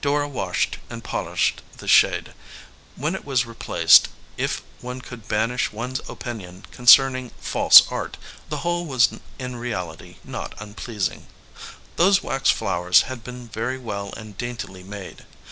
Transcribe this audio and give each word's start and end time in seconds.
Dora 0.00 0.26
washed 0.28 0.78
and 0.88 1.04
polished 1.04 1.62
the 1.76 1.86
shade. 1.86 2.34
When 2.96 3.14
it 3.14 3.24
was 3.24 3.46
replaced, 3.46 4.08
if 4.36 4.64
one 4.80 5.00
could 5.00 5.28
banish 5.28 5.70
one 5.70 5.92
s 5.92 6.00
opinion 6.08 6.66
con 6.72 6.86
cerning 6.86 7.30
false 7.40 7.84
art, 7.88 8.16
the 8.48 8.66
whole 8.66 8.84
was 8.84 9.10
in 9.38 9.54
reality 9.54 10.16
not 10.24 10.60
un 10.60 10.74
pleasing. 10.74 11.28
Those 11.94 12.20
wax 12.20 12.50
flowers 12.50 13.02
had 13.02 13.22
been 13.22 13.46
very 13.46 13.78
well 13.78 14.12
and 14.16 14.36
daintily 14.36 14.82
made. 14.82 15.24